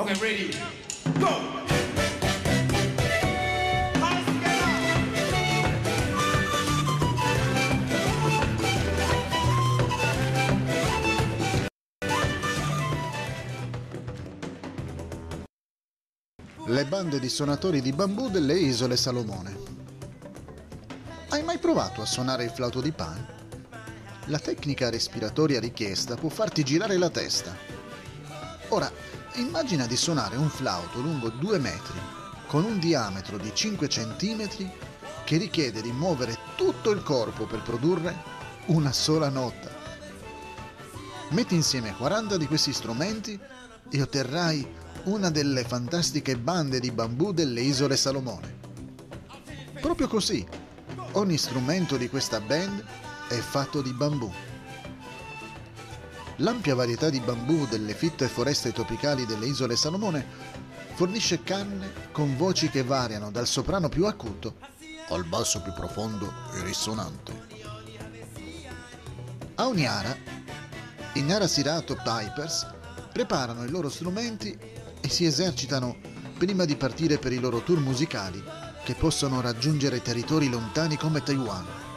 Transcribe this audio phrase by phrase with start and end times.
[0.00, 0.56] Okay, ready.
[1.18, 1.40] Go!
[16.64, 19.56] Le bande di suonatori di bambù delle isole Salomone.
[21.30, 23.26] Hai mai provato a suonare il flauto di Pan?
[24.26, 27.56] La tecnica respiratoria richiesta può farti girare la testa.
[28.68, 28.92] Ora,
[29.34, 31.98] immagina di suonare un flauto lungo 2 metri,
[32.46, 34.70] con un diametro di 5 centimetri,
[35.24, 38.16] che richiede di muovere tutto il corpo per produrre
[38.66, 39.68] una sola nota.
[41.30, 43.38] Metti insieme 40 di questi strumenti
[43.90, 44.66] e otterrai
[45.04, 48.56] una delle fantastiche bande di bambù delle isole Salomone.
[49.80, 50.46] Proprio così,
[51.12, 52.84] ogni strumento di questa band
[53.28, 54.30] è fatto di bambù.
[56.40, 60.24] L'ampia varietà di bambù delle fitte foreste tropicali delle isole Salomone
[60.94, 64.54] fornisce canne con voci che variano dal soprano più acuto
[65.08, 67.46] al basso più profondo e risonante.
[69.56, 70.16] A Oniara,
[71.14, 72.66] i Narasirato Pipers
[73.12, 74.56] preparano i loro strumenti
[75.00, 75.96] e si esercitano
[76.38, 78.40] prima di partire per i loro tour musicali
[78.84, 81.87] che possono raggiungere territori lontani come Taiwan.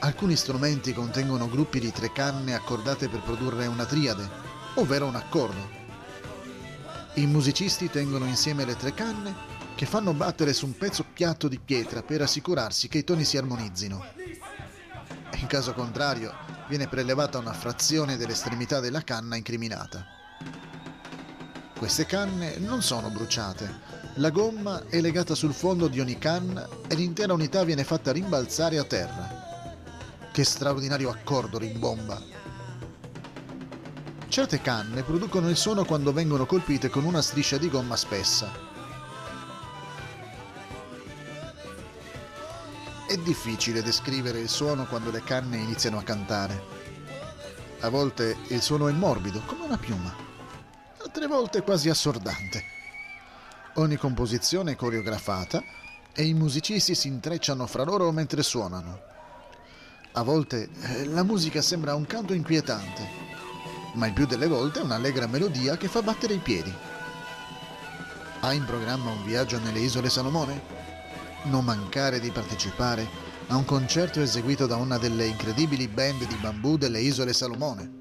[0.00, 4.28] Alcuni strumenti contengono gruppi di tre canne accordate per produrre una triade,
[4.74, 5.76] ovvero un accordo.
[7.14, 9.34] I musicisti tengono insieme le tre canne
[9.74, 13.36] che fanno battere su un pezzo piatto di pietra per assicurarsi che i toni si
[13.36, 14.04] armonizzino.
[15.34, 16.32] In caso contrario,
[16.68, 20.04] viene prelevata una frazione dell'estremità della canna incriminata.
[21.76, 23.86] Queste canne non sono bruciate.
[24.16, 28.78] La gomma è legata sul fondo di ogni canna e l'intera unità viene fatta rimbalzare
[28.78, 29.37] a terra.
[30.38, 32.22] Che straordinario accordo rimbomba!
[34.28, 38.48] Certe canne producono il suono quando vengono colpite con una striscia di gomma spessa.
[43.08, 46.62] È difficile descrivere il suono quando le canne iniziano a cantare.
[47.80, 50.14] A volte il suono è morbido, come una piuma,
[51.02, 52.62] altre volte quasi assordante.
[53.74, 55.60] Ogni composizione è coreografata
[56.12, 59.07] e i musicisti si intrecciano fra loro mentre suonano.
[60.18, 63.08] A volte eh, la musica sembra un canto inquietante,
[63.92, 66.74] ma il più delle volte è un'allegra melodia che fa battere i piedi.
[68.40, 70.60] Hai in programma un viaggio nelle isole Salomone?
[71.44, 73.06] Non mancare di partecipare
[73.46, 77.97] a un concerto eseguito da una delle incredibili band di bambù delle isole Salomone.